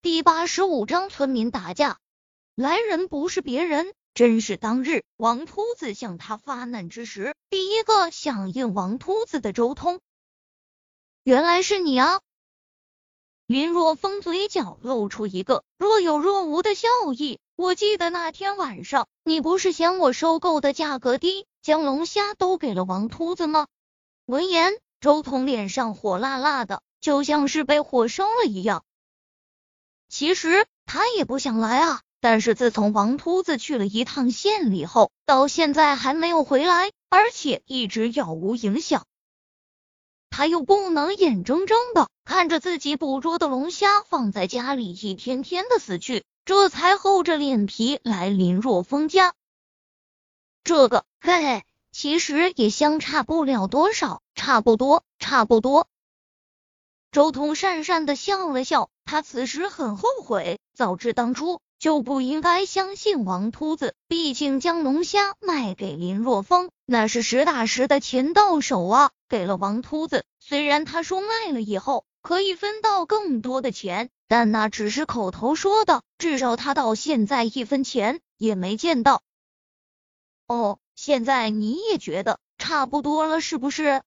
[0.00, 1.98] 第八十五章村民打架。
[2.54, 9.98] 来人不是别人，真是当日王秃子向他发难之时，第一个响应王秃子的周通。
[11.24, 12.20] 原来是你啊！
[13.48, 17.40] 林若风嘴角露出一个若有若无的笑意。
[17.56, 23.66] 我记得那天晚上，你不是嫌我收购的价格低，将龙虾都给了王秃子吗？
[24.26, 28.84] 闻言，周通脸上火辣辣的，就像是被火烧了一样。
[30.08, 39.06] 其实他也不想来啊，但是自从王秃子去了一趟县里后，到现在还没有回来，而且一直杳无影响，
[40.30, 49.34] 他又不能眼睁睁的看着自己捕捉的龙虾放在家里一天天的死去，这才厚着脸皮来林若风家。
[50.64, 55.86] 这个嘿嘿，其实也相差不了多少，差不多，差不多。
[57.12, 58.90] 周通讪讪的笑了笑。
[59.10, 63.94] 他此时很后悔，早知当初就不应该相信王秃子。
[64.06, 69.10] 毕竟将龙虾卖给林若风，那是实打实的钱到手啊！
[69.26, 79.22] 给了王秃子，虽然他说卖了以后可以分到更多的钱，但那只是口头说的，至少他到现在一分钱也没见到。
[80.48, 84.02] 哦，现在你也觉得差不多了是不是？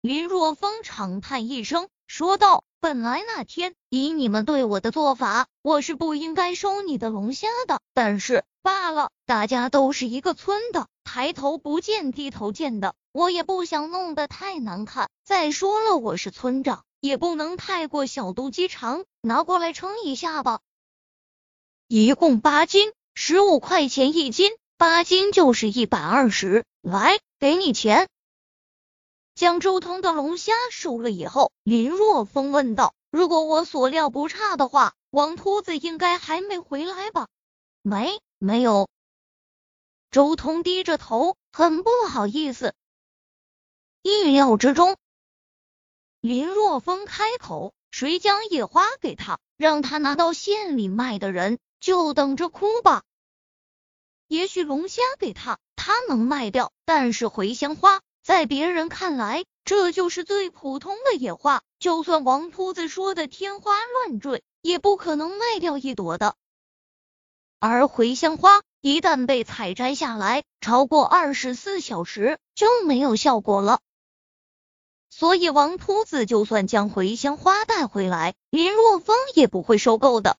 [0.00, 2.64] 林若风长叹一声，说道。
[2.80, 7.78] 本来那天以你们对我的做法，我是不应该收你的龙虾的。
[7.92, 15.10] 但是罢了，大家都是一个村的，抬头不见低头见的，我也不想弄得太难看。
[15.24, 19.04] 再说了，我是村长，也不能太过小肚鸡肠。
[19.20, 20.60] 拿过来称一下吧，
[21.86, 26.64] 一共八斤，十五块钱一斤，八斤就是一百二十。
[26.80, 28.08] 来，给你钱。
[29.40, 37.26] 将周通的龙虾收了以后，林若风问道：“如果我所料不差的话，王秃子应该还没回来吧
[37.80, 38.90] ？”“没，没有。”
[40.12, 42.74] 周通低着头，很不好意思。
[44.02, 44.98] 意料之中，
[46.20, 53.04] 林若风开口：“谁将野花给他，让他拿到县里卖的人就等着哭吧。
[54.28, 66.36] 也许龙虾给他，他能卖掉，但是茴香花……”在别人看来，这就是最普通的野花，就算王秃子说的天花乱坠，也不可能卖掉一朵的。
[67.58, 73.80] 而茴香花一旦被采摘下来，超过二十四小时就没有效果了。
[75.08, 80.36] 所以王秃子就算将茴香花带回来，林若风也不会收购的。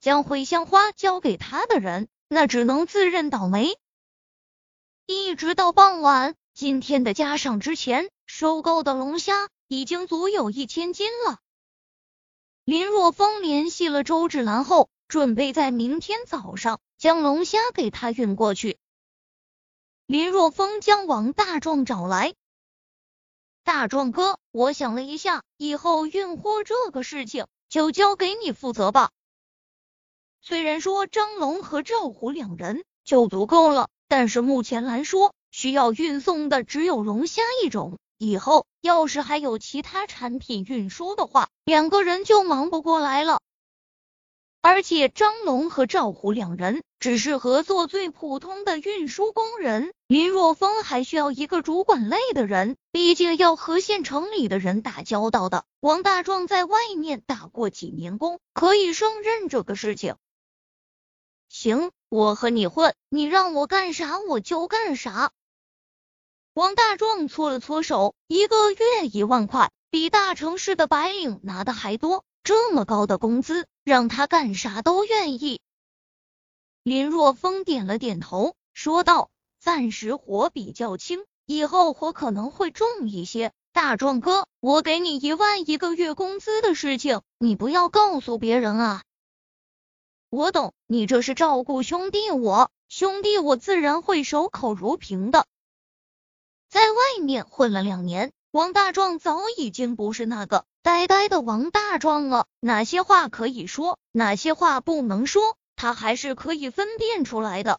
[0.00, 3.76] 将茴香花交给他的人，那只能自认倒霉。
[5.06, 6.34] 一直到傍晚。
[6.54, 11.40] 今天的加上之前收购的龙虾已经足有一千斤了。
[12.64, 18.78] 林若风联系了周芷兰后，准备在明天早上将龙虾给他运过去。
[20.06, 22.34] 林若风将王大壮找来，
[23.64, 29.10] 大壮哥，我想了一下，以后运货这个事情就交给你负责吧。
[30.40, 35.34] 虽然说张龙和赵虎两人就足够了，但是目前来说。
[35.56, 43.40] 需要运送的只有龙虾一种，以后要是还有其他产品运输的话，两个人就忙不过来了。
[44.62, 55.64] 而且张龙和赵虎两人只是合作最普通的运输工人，林若风还需要一个主管类的人，毕竟要和县城里的人打交道的。
[55.78, 60.16] 王大壮在外面打过几年工，可以胜任这个事情。
[61.48, 65.30] 行，我和你混，你让我干啥我就干啥。
[66.54, 72.24] 王大壮搓了搓手，一个月一万块，比大城市的白领拿的还多。
[72.44, 75.60] 这么高的工资，让他干啥都愿意。
[76.84, 83.52] 林若风点了点头，说道：“暂时活比较轻，以后活可能会重一些。
[83.72, 89.02] 大壮哥，我给你一万一个月工资的事情，你不要告诉别人啊。
[90.30, 95.46] 我懂，你这是照顾兄弟我，兄弟我自然会守口如瓶的。”
[96.74, 102.46] 在外面混了两年，王大壮早已经不是那个呆呆的王大壮了。
[102.58, 107.78] 哪些话可以说，哪些话不能说，他还是可以分辨出来的。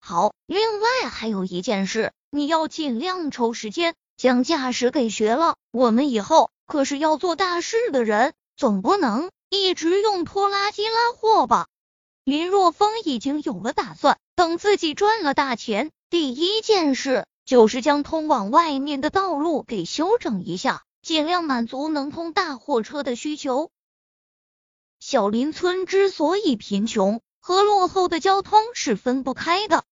[0.00, 5.56] 好，另外还有一件事，你要尽量抽时间将驾驶给学了。
[5.70, 11.66] 我们以后可是要做大事的人，总不能一直用拖拉机拉货吧？
[12.24, 17.26] 林若风已经有了打算，等自己赚了大钱，第一件事。
[17.48, 23.70] 就是将通往外面的道路给修整一下，尽量满足能通大货车的需求。
[25.00, 29.86] 小林村之所以贫穷，和落后的交通是分不开的。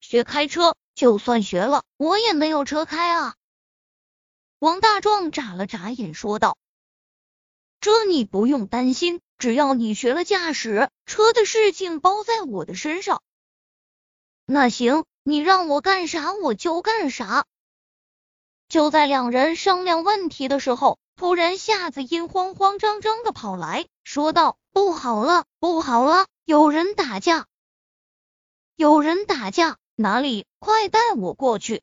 [0.00, 3.34] 学开车，就算学了，我也没有车开啊。
[4.58, 6.56] 王大壮眨了眨眼，说道
[7.82, 13.22] ：“这你不用担心，只要你学了驾驶车的事情，包在我的身上。”
[14.48, 17.44] 那行，你让我干啥我就干啥。
[18.68, 20.98] 就在两人商量问题的时候。
[21.16, 27.46] 突然，夏子音慌慌张张的跑来说道：“不好了，不好了，有人打架！
[28.74, 29.76] 有人打架！
[29.96, 30.46] 哪里？
[30.58, 31.82] 快带我过去！”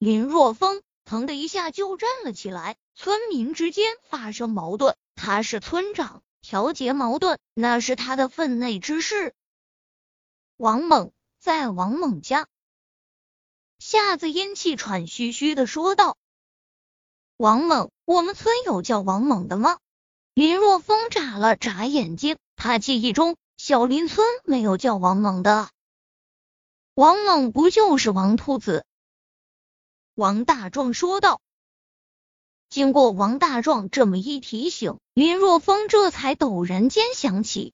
[0.00, 2.78] 林若风腾的一下就站了起来。
[2.94, 9.34] 村民之间发生矛盾，他是村长，调节矛盾那是他的分内之事。
[10.56, 12.48] 王猛在王猛家，
[13.78, 16.16] 夏子音气喘吁吁的说道。
[17.36, 19.78] 王猛，我们村有叫王猛的吗？
[20.34, 25.70] 林若风眨了眨眼睛，他记忆中小林村没有叫王猛的。
[26.94, 28.84] 王猛不就是王秃子？
[30.14, 31.40] 王大壮说道。
[32.68, 37.72] 经过王大壮这么一提醒，林若风这才陡然间想起，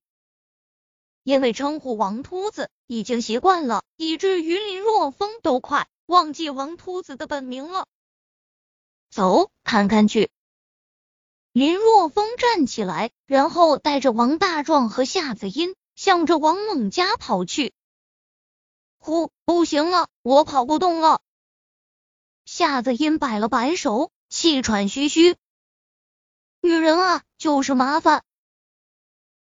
[1.25, 7.87] 因为称呼王秃子已经习惯了，以至于林若风都快忘记王秃子的本名了。
[9.11, 10.31] 走，看看去。
[11.53, 17.73] 林若风站起来，然后带着王大壮和夏子音向着王猛家跑去。
[18.99, 21.23] 呼，不行了，我跑不动了。
[22.45, 25.37] 夏子音摆了摆手，气喘吁吁。
[26.61, 28.25] 女人啊，就是麻烦。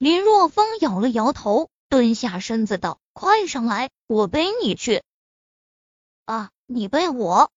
[0.03, 5.01] 林若风摇了摇头，蹲下身子道：“快上来，我背你去。”
[6.27, 7.49] 啊，你背我？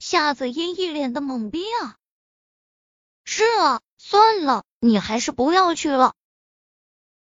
[0.00, 1.94] 夏子音一脸的懵逼啊！
[3.22, 6.14] 是啊，算了，你还是不要去了。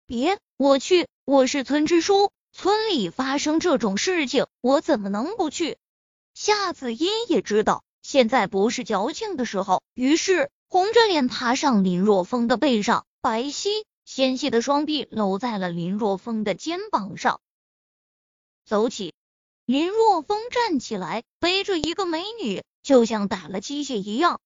[0.06, 5.76] 别，我去，我是村支书，村里发生这种事情，我怎么能不去？
[6.34, 13.68] 夏子音也知道现在不是矫情的时候，于是红着脸爬上林若风的背上，白皙
[14.14, 17.40] 纤细的双臂搂在了林若风的肩膀上，
[18.66, 19.14] 走起。
[19.64, 24.38] 林若风站起来，背着一个美女，就像打了鸡血一样。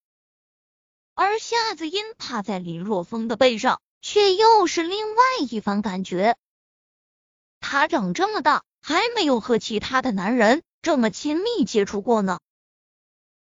[1.14, 6.36] 而夏子音趴在林若风的背上，却又是另外一番感觉。
[7.58, 12.38] 他长这么大，还没有和其他的男人这么亲密接触过呢。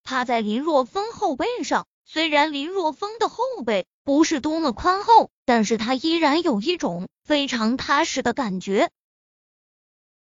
[0.05, 8.89] 趴在林若风后背上，虽然林若风的后背不是多么宽厚，但是他依然有一种非常踏实的感觉。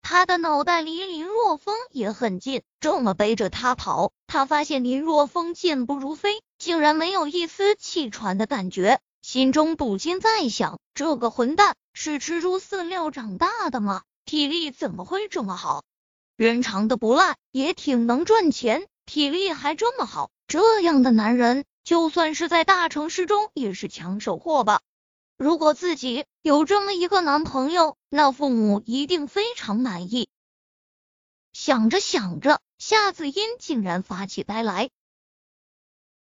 [0.01, 14.03] 他的脑袋离林若风也很近，这么背着他跑，他发现林若风健步如飞，竟然没有一丝气喘的感觉，心中不禁在想：这个混蛋是吃猪饲料长大的吗？
[14.25, 15.85] 体力怎么会这么好？
[16.35, 24.81] 人长得不赖，也挺能赚钱，体力还这么好，这样的男人，就算是在大城市中也是抢手货吧。
[25.37, 30.27] 如果自己有这么一个男朋友，那父母一定非常满意。
[31.53, 34.89] 想着想着，夏子音竟然发起呆来，